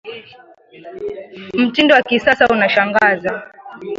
[1.61, 3.43] Mtindo wa kisasa unashangaza